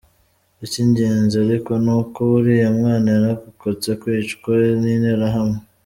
[0.65, 5.57] Icy’ingenzi ariko ni uko uriya mwana yarokotse kwicwa n’Interahamwe.